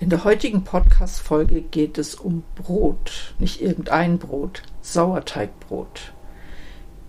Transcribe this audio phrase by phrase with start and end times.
[0.00, 3.34] In der heutigen Podcast-Folge geht es um Brot.
[3.38, 6.14] Nicht irgendein Brot, Sauerteigbrot.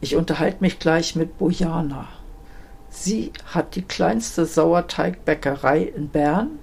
[0.01, 2.09] Ich unterhalte mich gleich mit Bojana.
[2.89, 6.59] Sie hat die kleinste Sauerteigbäckerei in Bern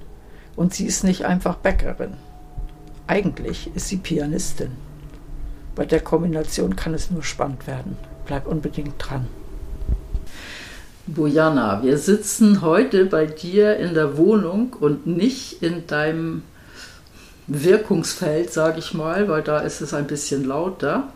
[0.55, 2.19] und sie ist nicht einfach Bäckerin.
[3.07, 4.73] Eigentlich ist sie Pianistin.
[5.75, 7.97] Bei der Kombination kann es nur spannend werden.
[8.27, 9.29] Bleib unbedingt dran.
[11.15, 16.43] Bojana, wir sitzen heute bei dir in der Wohnung und nicht in deinem
[17.47, 21.11] Wirkungsfeld, sage ich mal, weil da ist es ein bisschen lauter.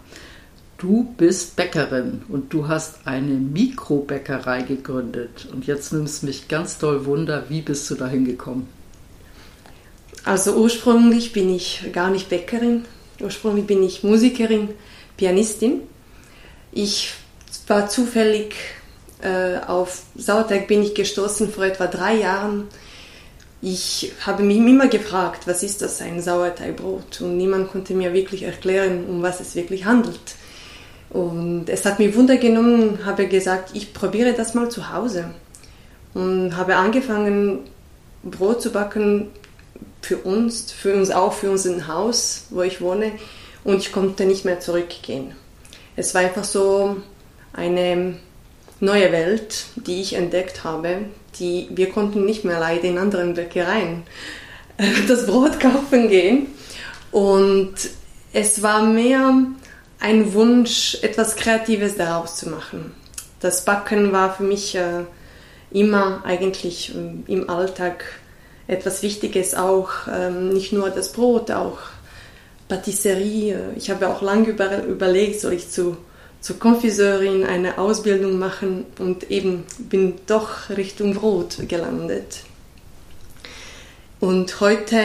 [0.78, 5.46] Du bist Bäckerin und du hast eine Mikrobäckerei gegründet.
[5.52, 8.66] Und jetzt nimmst mich ganz doll Wunder, wie bist du da hingekommen?
[10.24, 12.86] Also ursprünglich bin ich gar nicht Bäckerin.
[13.20, 14.70] Ursprünglich bin ich Musikerin,
[15.18, 15.82] Pianistin.
[16.72, 17.12] Ich
[17.66, 18.54] war zufällig
[19.66, 22.68] auf Sauerteig bin ich gestoßen vor etwa drei Jahren.
[23.60, 27.20] Ich habe mich immer gefragt, was ist das, ein Sauerteigbrot?
[27.20, 30.34] Und niemand konnte mir wirklich erklären, um was es wirklich handelt.
[31.10, 35.26] Und es hat mich Wunder genommen, habe gesagt, ich probiere das mal zu Hause.
[36.14, 37.60] Und habe angefangen,
[38.24, 39.28] Brot zu backen
[40.00, 43.12] für uns, für uns auch, für unser Haus, wo ich wohne.
[43.62, 45.36] Und ich konnte nicht mehr zurückgehen.
[45.94, 46.96] Es war einfach so
[47.52, 48.16] eine
[48.82, 51.06] neue Welt, die ich entdeckt habe,
[51.38, 54.02] die wir konnten nicht mehr leider in anderen Bäckereien
[55.08, 56.48] das Brot kaufen gehen.
[57.12, 57.74] Und
[58.32, 59.34] es war mehr
[60.00, 62.92] ein Wunsch, etwas Kreatives daraus zu machen.
[63.40, 65.04] Das Backen war für mich äh,
[65.70, 68.04] immer eigentlich äh, im Alltag
[68.66, 71.78] etwas Wichtiges, auch ähm, nicht nur das Brot, auch
[72.68, 73.74] Patisserie.
[73.76, 75.96] Ich habe auch lange über, überlegt, soll ich zu
[76.42, 82.40] zur Konfiseurin eine Ausbildung machen und eben bin doch Richtung Brot gelandet.
[84.18, 85.00] Und heute,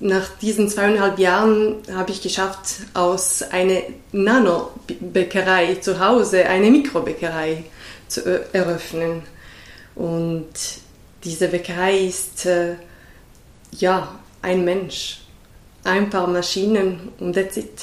[0.00, 7.64] nach diesen zweieinhalb Jahren, habe ich geschafft, aus einer Nano-Bäckerei zu Hause eine Mikrobäckerei
[8.08, 9.22] zu eröffnen.
[9.94, 10.52] Und
[11.22, 12.74] diese Bäckerei ist äh,
[13.70, 15.20] ja ein Mensch,
[15.84, 17.82] ein paar Maschinen und that's it.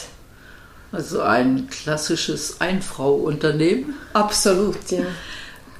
[0.91, 3.93] Also ein klassisches Einfrau-Unternehmen.
[4.13, 5.05] Absolut, ja.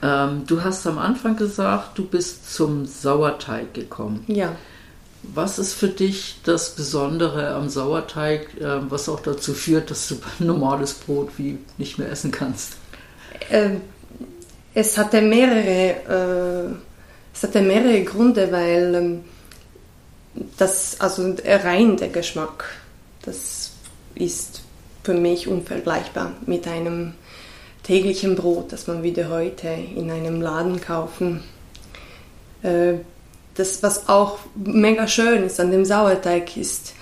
[0.01, 4.23] Ähm, du hast am Anfang gesagt, du bist zum Sauerteig gekommen.
[4.27, 4.55] Ja.
[5.23, 10.15] Was ist für dich das Besondere am Sauerteig, äh, was auch dazu führt, dass du
[10.43, 12.77] normales Brot wie nicht mehr essen kannst?
[13.49, 13.81] Ähm,
[14.73, 16.75] es hatte mehrere, äh,
[17.33, 19.23] es hatte mehrere Gründe, weil ähm,
[20.57, 22.65] das, also rein der Geschmack,
[23.23, 23.71] das
[24.15, 24.58] ist
[25.09, 27.13] für mich unvergleichbar mit einem
[27.81, 31.43] täglichen Brot, das man wieder heute in einem Laden kaufen.
[32.61, 32.99] Äh,
[33.55, 36.93] das, was auch mega schön ist an dem Sauerteig, ist,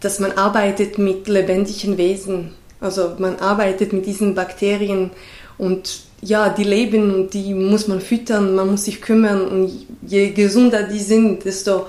[0.00, 2.54] dass man arbeitet mit lebendigen Wesen.
[2.80, 5.12] Also man arbeitet mit diesen Bakterien
[5.56, 10.30] und ja, die leben und die muss man füttern, man muss sich kümmern und je
[10.30, 11.86] gesünder die sind, desto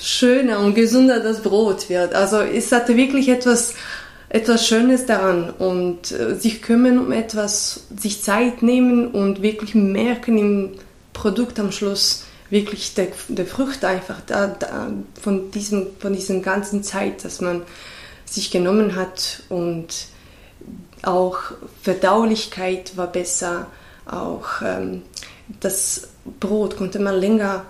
[0.00, 2.12] schöner und gesünder das Brot wird.
[2.12, 3.74] Also es hatte wirklich etwas
[4.34, 10.38] etwas Schönes daran und äh, sich kümmern um etwas, sich Zeit nehmen und wirklich merken
[10.38, 10.70] im
[11.12, 14.90] Produkt am Schluss wirklich der, der Frucht einfach da, da,
[15.22, 17.62] von, diesem, von diesem ganzen Zeit, dass man
[18.24, 19.86] sich genommen hat und
[21.02, 21.38] auch
[21.82, 23.68] Verdaulichkeit war besser,
[24.04, 25.02] auch ähm,
[25.60, 26.08] das
[26.40, 27.66] Brot konnte man länger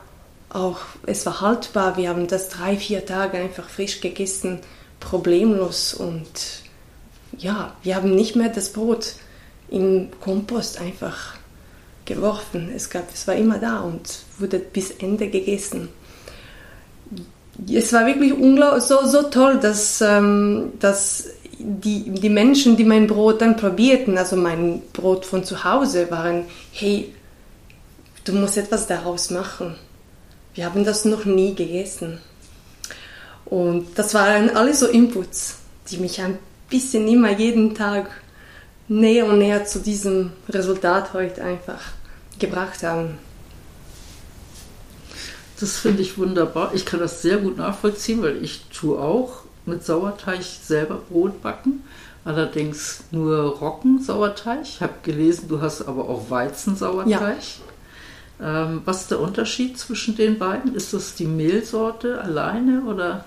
[0.49, 4.61] auch, es war haltbar, wir haben das drei, vier Tage einfach frisch gegessen
[5.05, 6.63] problemlos und
[7.39, 9.15] ja, wir haben nicht mehr das Brot
[9.71, 11.37] im Kompost einfach
[12.05, 12.71] geworfen.
[12.75, 14.09] Es, gab, es war immer da und
[14.39, 15.89] wurde bis Ende gegessen.
[17.73, 18.35] Es war wirklich
[18.83, 21.29] so, so toll, dass, ähm, dass
[21.59, 26.45] die, die Menschen, die mein Brot dann probierten, also mein Brot von zu Hause, waren,
[26.73, 27.13] hey,
[28.25, 29.75] du musst etwas daraus machen.
[30.55, 32.19] Wir haben das noch nie gegessen.
[33.47, 35.59] Und das waren alles so Inputs,
[35.91, 36.39] die mich ein
[36.71, 38.11] bisschen immer jeden Tag
[38.89, 41.81] näher und näher zu diesem Resultat heute einfach
[42.39, 43.19] gebracht haben.
[45.61, 46.73] Das finde ich wunderbar.
[46.75, 51.85] Ich kann das sehr gut nachvollziehen, weil ich tue auch mit Sauerteig selber Brot backen.
[52.25, 54.63] Allerdings nur Roggensauerteig.
[54.63, 57.37] Ich habe gelesen, du hast aber auch Weizensauerteig.
[58.41, 58.65] Ja.
[58.65, 60.75] Ähm, was ist der Unterschied zwischen den beiden?
[60.75, 63.25] Ist das die Mehlsorte alleine oder?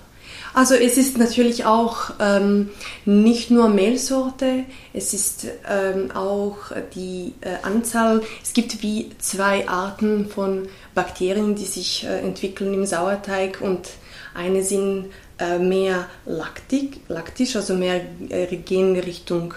[0.58, 2.70] Also es ist natürlich auch ähm,
[3.04, 10.28] nicht nur Mehlsorte, es ist ähm, auch die äh, Anzahl, es gibt wie zwei Arten
[10.28, 10.66] von
[10.96, 13.88] Bakterien, die sich äh, entwickeln im Sauerteig und
[14.34, 19.54] eine sind äh, mehr laktik, laktisch, also mehr äh, gehen Richtung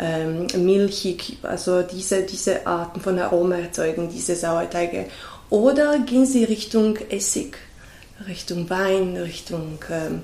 [0.00, 5.06] ähm, milchig, also diese, diese Arten von Aroma erzeugen diese Sauerteige.
[5.48, 7.56] Oder gehen sie Richtung Essig,
[8.28, 10.22] Richtung Wein, Richtung ähm,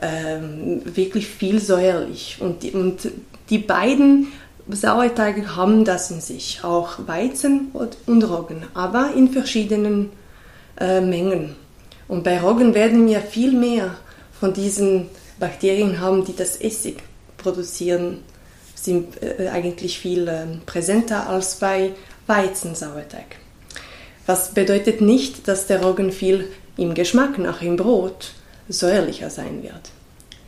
[0.00, 2.36] ähm, wirklich viel säuerlich.
[2.40, 3.08] Und die, und
[3.50, 4.28] die beiden
[4.68, 10.10] Sauerteige haben das in sich, auch Weizen und, Roggen, aber in verschiedenen
[10.78, 11.54] äh, Mengen.
[12.08, 13.96] Und bei Roggen werden wir viel mehr
[14.38, 17.02] von diesen Bakterien haben, die das Essig
[17.36, 18.18] produzieren,
[18.74, 21.92] sind äh, eigentlich viel äh, präsenter als bei
[22.26, 23.36] Weizensauerteig.
[24.26, 28.32] Was bedeutet nicht, dass der Roggen viel im Geschmack nach im Brot
[28.68, 29.90] säuerlicher sein wird.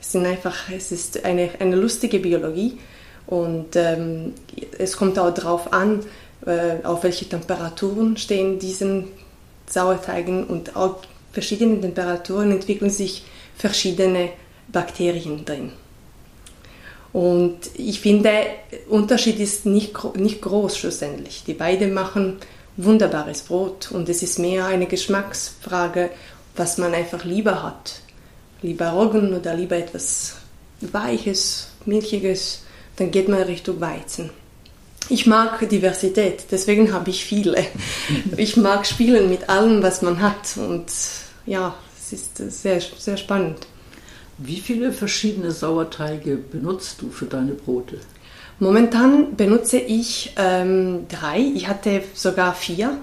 [0.00, 2.78] Es, sind einfach, es ist eine, eine lustige Biologie
[3.26, 4.34] und ähm,
[4.78, 6.04] es kommt auch darauf an,
[6.46, 9.08] äh, auf welche Temperaturen stehen diesen
[9.66, 10.96] Sauerteigen und auf
[11.32, 13.24] verschiedenen Temperaturen entwickeln sich
[13.56, 14.30] verschiedene
[14.68, 15.72] Bakterien drin.
[17.12, 18.46] Und ich finde, der
[18.88, 21.42] Unterschied ist nicht, nicht groß schlussendlich.
[21.46, 22.36] Die beiden machen
[22.78, 26.10] wunderbares Brot und es ist mehr eine Geschmacksfrage,
[26.56, 28.00] was man einfach lieber hat.
[28.62, 30.36] Lieber Roggen oder lieber etwas
[30.80, 32.62] Weiches, Milchiges,
[32.96, 34.30] dann geht man Richtung Weizen.
[35.08, 37.64] Ich mag Diversität, deswegen habe ich viele.
[38.36, 40.86] Ich mag spielen mit allem, was man hat und
[41.46, 43.66] ja, es ist sehr, sehr spannend.
[44.38, 47.98] Wie viele verschiedene Sauerteige benutzt du für deine Brote?
[48.60, 51.38] Momentan benutze ich ähm, drei.
[51.38, 52.98] Ich hatte sogar vier.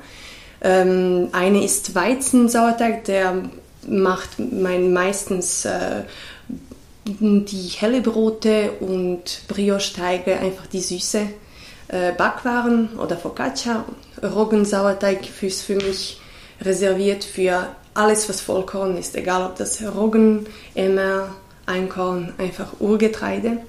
[0.61, 3.43] Ähm, eine ist Weizensauerteig, der
[3.87, 6.03] macht mein meistens äh,
[7.05, 11.21] die helle Brote und Brioche-Teige, einfach die süße
[11.89, 13.85] äh, Backwaren oder Focaccia.
[14.23, 16.19] Roggensauerteig ist für mich
[16.61, 21.35] reserviert für alles, was Vollkorn ist, egal ob das Roggen, Emmer,
[21.65, 23.59] Einkorn, einfach Urgetreide.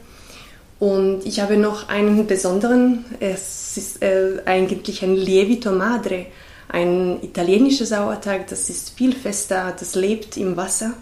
[0.78, 6.26] Und ich habe noch einen besonderen, es ist äh, eigentlich ein Lievito Madre,
[6.68, 10.92] ein italienischer Sauerteig, das ist viel fester, das lebt im Wasser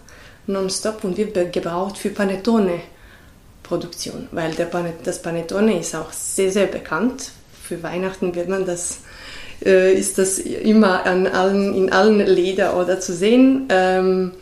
[0.46, 7.30] nonstop und wird gebraucht für Panettone-Produktion, weil Panet das Panettone ist auch sehr, sehr bekannt.
[7.62, 8.98] Für Weihnachten wird man das
[9.64, 13.66] äh, ist das immer an allen, in allen Leder oder zu sehen.
[13.70, 14.32] Ähm,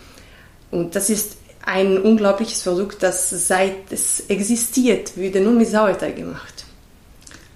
[0.71, 6.65] und das ist ein unglaubliches Produkt, das seit es existiert, würde nur mit Sauerteig gemacht.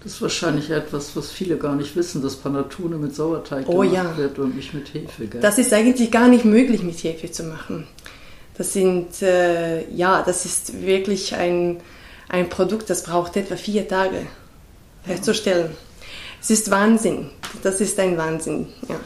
[0.03, 3.93] Das ist wahrscheinlich etwas, was viele gar nicht wissen, dass Panettone mit Sauerteig oh, gemacht
[3.93, 4.17] ja.
[4.17, 5.26] wird und nicht mit Hefe.
[5.26, 5.41] Gell?
[5.41, 7.88] Das ist eigentlich gar nicht möglich mit Hefe zu machen.
[8.56, 11.81] Das sind, äh, ja, das ist wirklich ein,
[12.29, 14.26] ein Produkt, das braucht etwa vier Tage
[15.02, 15.73] herzustellen.
[15.73, 15.76] Ja.
[16.40, 17.30] Es ist Wahnsinn.
[17.64, 19.00] Das ist ein Wahnsinn, ja.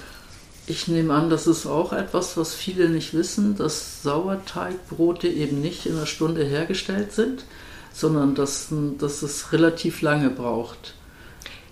[0.70, 5.84] Ich nehme an, das ist auch etwas, was viele nicht wissen, dass Sauerteigbrote eben nicht
[5.84, 7.44] in einer Stunde hergestellt sind,
[7.92, 10.94] sondern dass, dass es relativ lange braucht.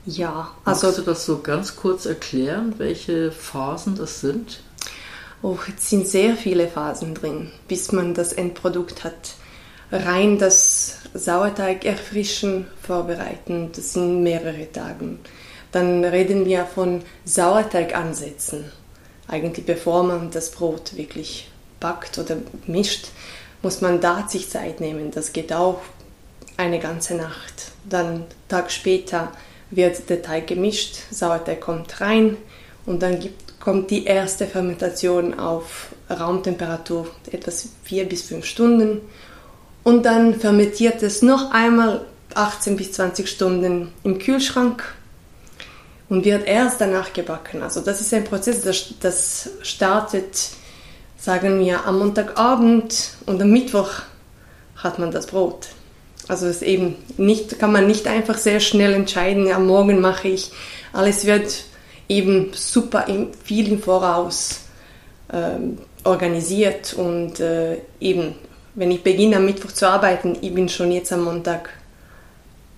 [0.05, 0.87] Ja, also.
[0.89, 4.59] Kannst du das so ganz kurz erklären, welche Phasen das sind?
[5.43, 9.35] Oh, es sind sehr viele Phasen drin, bis man das Endprodukt hat.
[9.93, 15.19] Rein das Sauerteig erfrischen, vorbereiten, das sind mehrere Tage.
[15.71, 18.65] Dann reden wir von Sauerteigansätzen.
[19.29, 23.09] Eigentlich bevor man das Brot wirklich backt oder mischt,
[23.63, 25.11] muss man da sich Zeit nehmen.
[25.11, 25.81] Das geht auch
[26.57, 27.73] eine ganze Nacht.
[27.89, 29.33] Dann Tag später
[29.71, 32.37] wird der Teig gemischt, Sauerteig kommt rein
[32.87, 39.03] und dann gibt, kommt die erste Fermentation auf Raumtemperatur, etwas vier bis fünf Stunden.
[39.85, 44.95] Und dann fermentiert es noch einmal 18 bis 20 Stunden im Kühlschrank
[46.09, 47.63] und wird erst danach gebacken.
[47.63, 50.51] Also das ist ein Prozess, das, das startet,
[51.19, 53.91] sagen wir, am Montagabend und am Mittwoch
[54.77, 55.69] hat man das Brot.
[56.29, 60.51] Also es eben nicht, kann man nicht einfach sehr schnell entscheiden, am Morgen mache ich.
[60.93, 61.65] Alles wird
[62.09, 63.07] eben super
[63.45, 64.61] viel im Voraus
[65.33, 68.35] ähm, organisiert und äh, eben,
[68.75, 71.71] wenn ich beginne am Mittwoch zu arbeiten, ich bin schon jetzt am Montag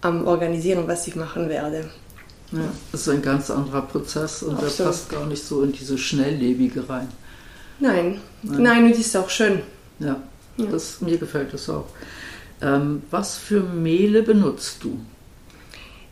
[0.01, 1.91] am Organisieren, was ich machen werde.
[2.53, 4.79] Ja, das ist ein ganz anderer Prozess und Absolut.
[4.79, 7.09] der passt gar nicht so in diese Schnelllebige rein.
[7.79, 9.63] Nein, nein, nein und ist auch schön.
[10.01, 10.21] Ja,
[10.57, 10.67] ja.
[10.67, 11.87] Das, mir gefällt das auch.
[12.61, 14.99] Ähm, was für Mehle benutzt du?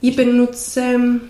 [0.00, 1.20] Ich benutze ähm,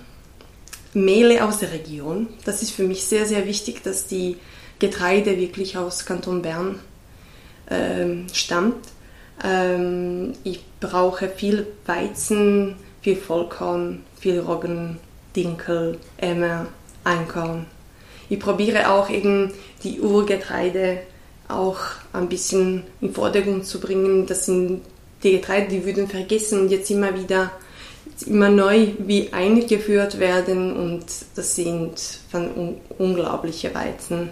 [0.92, 2.28] Mehle aus der Region.
[2.44, 4.36] Das ist für mich sehr, sehr wichtig, dass die
[4.78, 6.78] Getreide wirklich aus Kanton Bern
[7.70, 8.86] ähm, stammt.
[9.42, 12.76] Ähm, ich brauche viel Weizen,
[13.08, 14.98] viel Vollkorn, viel Roggen,
[15.34, 16.66] Dinkel, Emmer,
[17.04, 17.64] Einkorn.
[18.28, 20.98] Ich probiere auch eben die Urgetreide
[21.48, 21.78] auch
[22.12, 24.26] ein bisschen in Vordergrund zu bringen.
[24.26, 24.82] Das sind
[25.22, 27.50] die Getreide, die würden vergessen und jetzt immer wieder
[28.26, 31.94] immer neu wie eingeführt werden und das sind
[32.30, 34.28] von unglaubliche Weizen.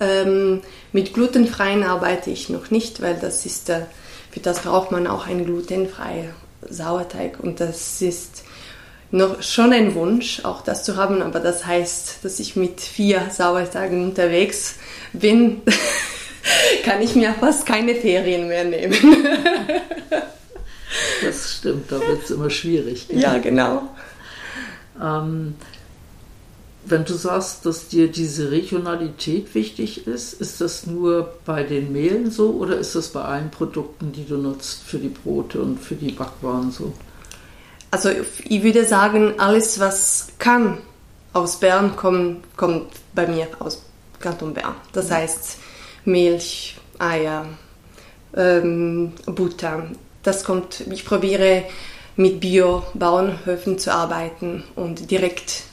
[0.00, 0.60] Ähm,
[0.92, 3.82] mit glutenfreien arbeite ich noch nicht, weil das ist, äh,
[4.30, 6.34] für das braucht man auch einen glutenfreien
[6.68, 8.44] Sauerteig und das ist
[9.10, 13.28] noch schon ein Wunsch, auch das zu haben, aber das heißt, dass ich mit vier
[13.30, 14.76] Sauerteigen unterwegs
[15.12, 15.62] bin,
[16.84, 18.94] kann ich mir fast keine Ferien mehr nehmen.
[21.22, 23.08] das stimmt, da wird es immer schwierig.
[23.08, 23.20] Genau.
[23.20, 23.82] Ja, genau.
[25.02, 25.54] Ähm,
[26.90, 32.30] wenn du sagst, dass dir diese Regionalität wichtig ist, ist das nur bei den Mehlen
[32.30, 35.94] so oder ist das bei allen Produkten, die du nutzt, für die Brote und für
[35.94, 36.92] die Backwaren so?
[37.90, 38.10] Also
[38.44, 40.78] ich würde sagen, alles, was kann
[41.32, 43.82] aus Bern kommt, kommt bei mir aus
[44.20, 44.74] Kanton Bern.
[44.92, 45.14] Das mhm.
[45.14, 45.58] heißt
[46.04, 47.46] Milch, Eier,
[48.36, 49.90] ähm, Butter.
[50.22, 51.64] Das kommt, ich probiere
[52.16, 55.67] mit Bio-Bauernhöfen zu arbeiten und direkt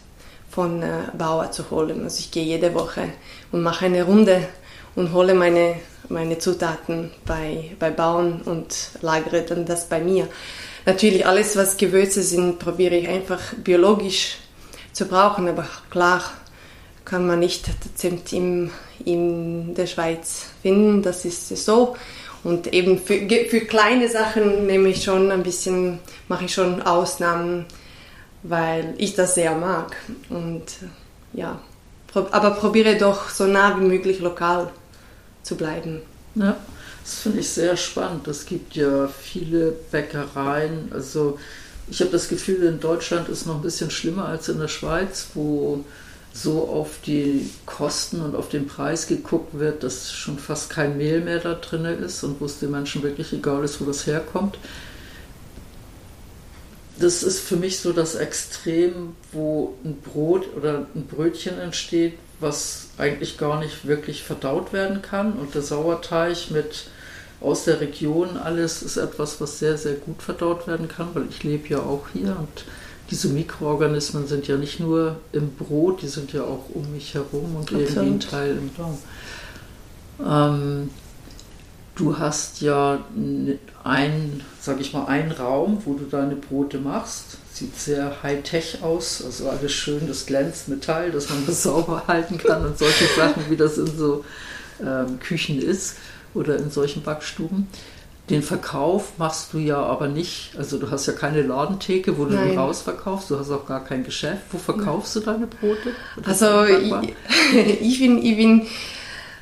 [0.56, 2.04] von äh, Bauer zu holen.
[2.04, 3.10] Also ich gehe jede Woche
[3.52, 4.48] und mache eine Runde
[4.96, 5.76] und hole meine,
[6.08, 10.30] meine Zutaten bei, bei Bauern und lagere dann das bei mir.
[10.86, 14.38] Natürlich alles, was Gewürze sind, probiere ich einfach biologisch
[14.94, 16.24] zu brauchen, aber klar
[17.04, 18.72] kann man nicht Zimt in,
[19.04, 21.98] in der Schweiz finden, das ist so.
[22.44, 27.66] Und eben für, für kleine Sachen nehme ich schon ein bisschen, mache ich schon Ausnahmen,
[28.48, 29.96] weil ich das sehr mag.
[30.30, 30.64] Und
[31.34, 31.60] ja,
[32.14, 34.72] aber probiere doch so nah wie möglich lokal
[35.44, 36.02] zu bleiben.
[36.36, 36.58] Ja,
[37.04, 38.28] das finde ich sehr spannend.
[38.28, 40.92] Es gibt ja viele Bäckereien.
[40.94, 41.40] Also
[41.90, 45.28] ich habe das Gefühl, in Deutschland ist noch ein bisschen schlimmer als in der Schweiz,
[45.34, 45.84] wo
[46.34, 51.22] so auf die Kosten und auf den Preis geguckt wird, dass schon fast kein Mehl
[51.22, 54.58] mehr da drin ist und wo es den Menschen wirklich egal ist, wo das herkommt
[57.00, 62.88] das ist für mich so das Extrem, wo ein Brot oder ein Brötchen entsteht, was
[62.98, 65.34] eigentlich gar nicht wirklich verdaut werden kann.
[65.34, 66.88] Und der Sauerteig mit
[67.42, 71.44] aus der Region alles ist etwas, was sehr, sehr gut verdaut werden kann, weil ich
[71.44, 72.66] lebe ja auch hier und
[73.12, 77.56] diese Mikroorganismen sind ja nicht nur im Brot, die sind ja auch um mich herum
[77.56, 77.90] und Absolut.
[77.90, 78.98] irgendwie ein Teil im Darm.
[80.26, 80.90] Ähm,
[81.96, 83.00] Du hast ja
[83.84, 87.38] ein, sag ich mal, einen Raum, wo du deine Brote machst.
[87.54, 92.38] Sieht sehr high-tech aus, also alles schön, das glänzt Metall, dass man das sauber halten
[92.38, 94.26] kann und solche Sachen, wie das in so
[94.82, 95.96] ähm, Küchen ist
[96.34, 97.68] oder in solchen Backstuben.
[98.30, 102.34] Den Verkauf machst du ja aber nicht, also du hast ja keine Ladentheke, wo du
[102.34, 102.52] Nein.
[102.52, 104.42] die rausverkaufst, du hast auch gar kein Geschäft.
[104.52, 105.92] Wo verkaufst du deine Brote?
[106.24, 106.92] Also ich,
[107.82, 108.68] ich, bin, ich bin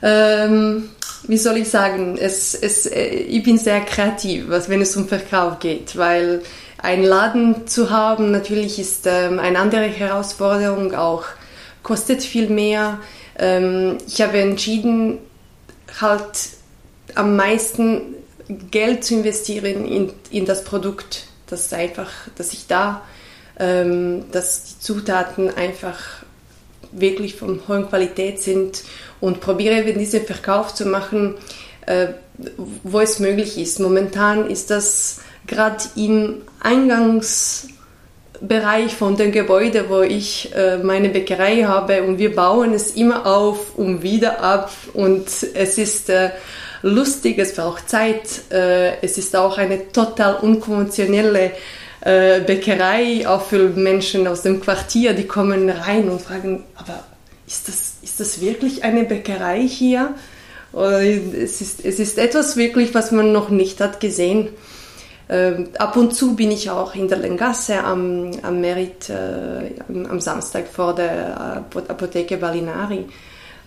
[0.04, 0.90] ähm,
[1.28, 5.60] wie soll ich sagen, es, es, äh, ich bin sehr kreativ, wenn es um Verkauf
[5.60, 6.42] geht, weil
[6.78, 11.24] einen Laden zu haben natürlich ist ähm, eine andere Herausforderung, auch
[11.82, 13.00] kostet viel mehr.
[13.40, 15.20] Ähm, ich habe entschieden,
[16.02, 16.50] halt
[17.16, 18.16] am meisten
[18.72, 23.02] Geld zu investieren in, in das Produkt, dass einfach, dass ich da,
[23.60, 26.24] ähm, dass die Zutaten einfach
[26.96, 28.84] wirklich von hoher Qualität sind
[29.20, 31.36] und probiere eben diesen Verkauf zu machen,
[31.86, 32.08] äh,
[32.84, 33.80] wo es möglich ist.
[33.80, 42.04] Momentan ist das gerade im Eingangsbereich von dem Gebäude, wo ich äh, meine Bäckerei habe
[42.04, 46.32] und wir bauen es immer auf und wieder ab und es ist äh,
[46.82, 51.52] lustig, es braucht Zeit, äh, es ist auch eine total unkonventionelle
[52.04, 57.04] äh, Bäckerei, auch für Menschen aus dem Quartier, die kommen rein und fragen, aber
[57.48, 60.16] ist das, ist das wirklich eine Bäckerei hier?
[60.74, 64.50] Es ist, es ist etwas wirklich, was man noch nicht hat gesehen.
[65.30, 70.20] Ähm, ab und zu bin ich auch in der Lengasse am, am Merit äh, am,
[70.20, 73.06] Samstag vor der Apotheke Balinari.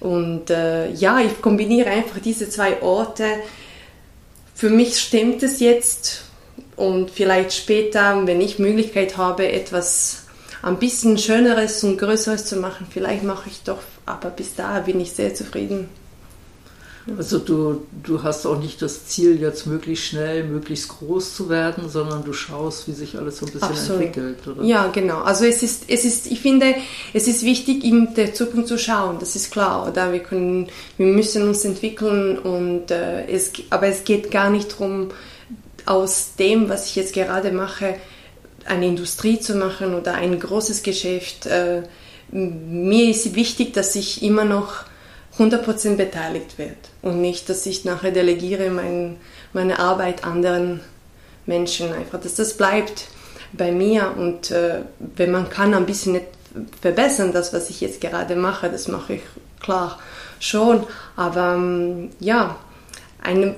[0.01, 3.25] Und äh, ja, ich kombiniere einfach diese zwei Orte.
[4.55, 6.26] Für mich stimmt es jetzt
[6.77, 10.27] und vielleicht später, wenn ich Möglichkeit habe, etwas
[10.63, 12.87] ein bisschen schöneres und größeres zu machen.
[12.91, 15.89] Vielleicht mache ich doch, aber bis da bin ich sehr zufrieden.
[17.17, 21.89] Also du, du hast auch nicht das Ziel, jetzt möglichst schnell, möglichst groß zu werden,
[21.89, 24.03] sondern du schaust, wie sich alles so ein bisschen Absolut.
[24.03, 24.65] entwickelt, oder?
[24.65, 25.21] Ja, genau.
[25.21, 26.75] Also es ist, es ist, ich finde,
[27.15, 30.13] es ist wichtig, in der Zukunft zu schauen, das ist klar, oder?
[30.13, 35.11] Wir können, wir müssen uns entwickeln und äh, es, aber es geht gar nicht darum,
[35.87, 37.95] aus dem, was ich jetzt gerade mache,
[38.65, 41.47] eine Industrie zu machen oder ein großes Geschäft.
[41.47, 41.83] Äh,
[42.31, 44.85] mir ist wichtig, dass ich immer noch
[45.39, 49.17] 100% beteiligt werde und nicht, dass ich nachher delegiere mein,
[49.53, 50.81] meine Arbeit anderen
[51.45, 53.07] Menschen einfach, dass das bleibt
[53.53, 56.21] bei mir und äh, wenn man kann ein bisschen
[56.81, 59.23] verbessern, das, was ich jetzt gerade mache, das mache ich
[59.61, 60.01] klar
[60.41, 60.85] schon,
[61.17, 62.57] aber ähm, ja,
[63.27, 63.55] ein,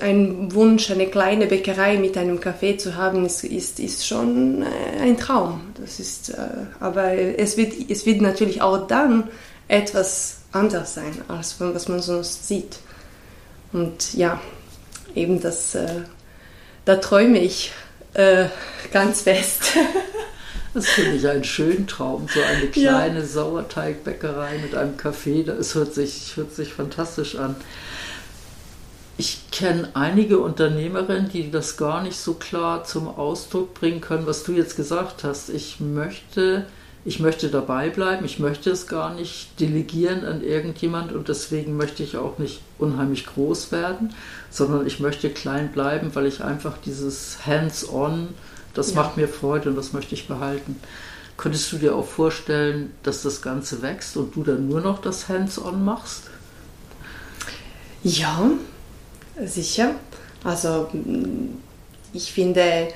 [0.00, 5.00] ein Wunsch, eine kleine Bäckerei mit einem Café zu haben, ist, ist, ist schon äh,
[5.00, 5.60] ein Traum.
[5.80, 6.36] Das ist, äh,
[6.80, 9.28] aber es wird, es wird natürlich auch dann
[9.68, 12.78] etwas anders sein, als was man sonst sieht.
[13.72, 14.40] Und ja,
[15.14, 16.02] eben das, äh,
[16.84, 17.72] da träume ich
[18.14, 18.46] äh,
[18.92, 19.72] ganz fest.
[20.74, 23.24] Das finde ich einen schönen Traum, so eine kleine ja.
[23.24, 27.54] Sauerteigbäckerei mit einem Café, das hört sich, hört sich fantastisch an.
[29.16, 34.42] Ich kenne einige Unternehmerinnen, die das gar nicht so klar zum Ausdruck bringen können, was
[34.42, 35.50] du jetzt gesagt hast.
[35.50, 36.66] Ich möchte
[37.06, 42.02] ich möchte dabei bleiben, ich möchte es gar nicht delegieren an irgendjemand und deswegen möchte
[42.02, 44.14] ich auch nicht unheimlich groß werden,
[44.50, 48.28] sondern ich möchte klein bleiben, weil ich einfach dieses Hands-on,
[48.72, 49.02] das ja.
[49.02, 50.80] macht mir Freude und das möchte ich behalten.
[51.36, 55.28] Könntest du dir auch vorstellen, dass das Ganze wächst und du dann nur noch das
[55.28, 56.30] Hands-on machst?
[58.02, 58.50] Ja,
[59.42, 59.94] sicher.
[60.42, 60.88] Also
[62.12, 62.88] ich finde,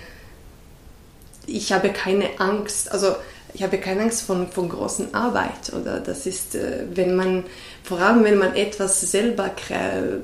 [1.46, 2.92] ich habe keine Angst.
[2.92, 3.16] Also
[3.54, 5.72] ich habe keine Angst von, von großen Arbeit.
[5.72, 7.44] Oder das ist, äh, wenn man,
[7.82, 10.20] vor allem wenn man etwas selber kre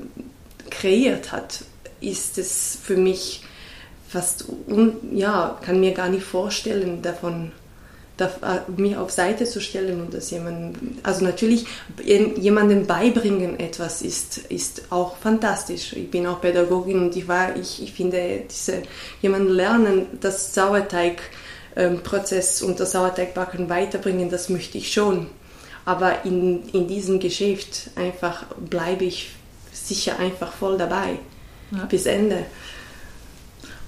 [0.71, 1.63] kreiert hat,
[2.01, 3.43] ist es für mich
[4.07, 7.64] fast, un, ja, kann mir gar nicht vorstellen, davon da,
[8.77, 11.65] mich auf Seite zu stellen und das jemandem, also natürlich
[12.05, 15.93] jemandem beibringen etwas ist, ist auch fantastisch.
[15.93, 18.83] Ich bin auch Pädagogin und ich war, ich, ich finde, diese,
[19.21, 21.21] jemanden lernen, das Sauerteig
[21.75, 22.01] ähm,
[22.61, 25.27] und das Sauerteigbacken weiterbringen, das möchte ich schon.
[25.83, 29.31] Aber in, in diesem Geschäft einfach bleibe ich
[29.71, 31.19] sicher einfach voll dabei
[31.71, 31.85] ja.
[31.85, 32.45] bis Ende.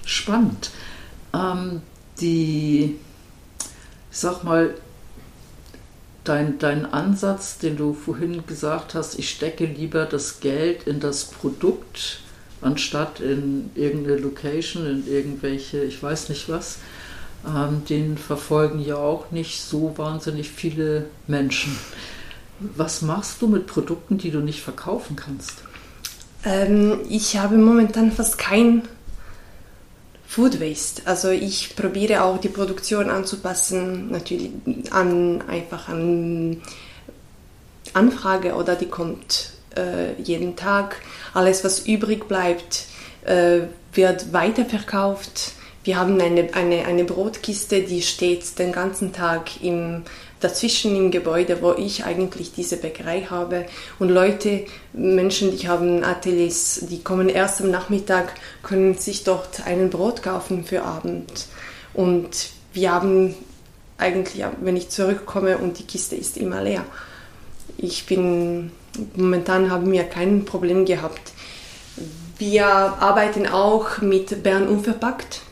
[0.04, 0.70] Spannend.
[1.34, 1.82] Ähm,
[2.20, 2.96] die,
[4.20, 4.74] sag mal,
[6.24, 11.24] dein, dein Ansatz, den du vorhin gesagt hast, ich stecke lieber das Geld in das
[11.24, 12.20] Produkt,
[12.60, 16.78] anstatt in irgendeine Location, in irgendwelche, ich weiß nicht was,
[17.46, 21.78] ähm, den verfolgen ja auch nicht so wahnsinnig viele Menschen.
[22.60, 25.62] Was machst du mit Produkten, die du nicht verkaufen kannst?
[26.44, 28.82] Ähm, ich habe momentan fast kein
[30.28, 31.02] Food Waste.
[31.06, 34.50] Also ich probiere auch die Produktion anzupassen, natürlich
[34.90, 36.60] an einfach an
[37.94, 40.96] Anfrage oder die kommt äh, jeden Tag.
[41.32, 42.84] Alles, was übrig bleibt,
[43.24, 43.62] äh,
[43.94, 45.52] wird weiterverkauft
[45.88, 50.02] wir haben eine, eine, eine Brotkiste, die steht den ganzen Tag im,
[50.40, 53.66] dazwischen im Gebäude, wo ich eigentlich diese Bäckerei habe.
[53.98, 59.90] Und Leute, Menschen, die haben Ateliers, die kommen erst am Nachmittag, können sich dort einen
[59.90, 61.46] Brot kaufen für Abend.
[61.94, 63.34] Und wir haben
[63.98, 66.84] eigentlich, wenn ich zurückkomme und die Kiste ist immer leer.
[67.76, 68.70] Ich bin,
[69.16, 71.32] momentan haben wir kein Problem gehabt.
[72.38, 75.42] Wir arbeiten auch mit Bern Unverpackt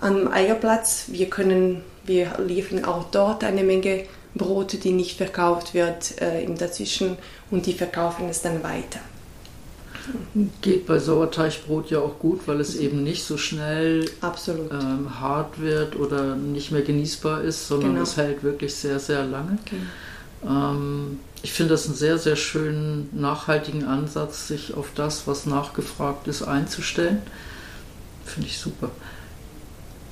[0.00, 1.04] am Eierplatz.
[1.08, 6.56] Wir können, wir liefern auch dort eine Menge Brote, die nicht verkauft wird äh, im
[6.58, 7.16] Dazwischen
[7.50, 9.00] und die verkaufen es dann weiter.
[10.60, 15.96] Geht bei Sauerteigbrot ja auch gut, weil es eben nicht so schnell ähm, hart wird
[15.96, 18.02] oder nicht mehr genießbar ist, sondern genau.
[18.02, 19.58] es hält wirklich sehr, sehr lange.
[19.64, 20.74] Genau.
[20.74, 26.28] Ähm, ich finde das einen sehr, sehr schönen, nachhaltigen Ansatz, sich auf das, was nachgefragt
[26.28, 27.22] ist, einzustellen.
[28.24, 28.90] Finde ich super.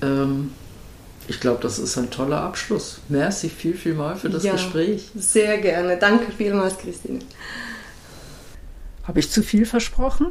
[0.02, 0.50] Ähm,
[1.26, 3.00] ich glaube, das ist ein toller Abschluss.
[3.08, 5.10] Merci viel, viel mal für das ja, Gespräch.
[5.14, 5.96] Sehr gerne.
[5.96, 7.20] Danke vielmals, Christine.
[9.04, 10.28] Habe ich zu viel versprochen?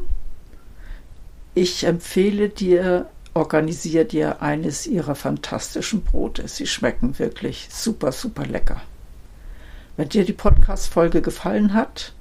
[1.55, 6.47] Ich empfehle dir, organisiere dir eines ihrer fantastischen Brote.
[6.47, 8.81] Sie schmecken wirklich super, super lecker.
[9.95, 12.13] Wenn dir die Podcast-Folge gefallen hat,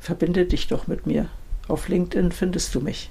[0.00, 1.28] verbinde dich doch mit mir.
[1.68, 3.10] Auf LinkedIn findest du mich.